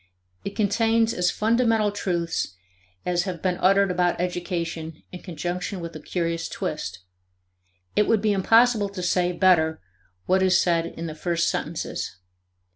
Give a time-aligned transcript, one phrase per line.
[0.43, 2.55] It contains as fundamental truths
[3.05, 7.01] as have been uttered about education in conjunction with a curious twist.
[7.95, 9.79] It would be impossible to say better
[10.25, 12.15] what is said in the first sentences.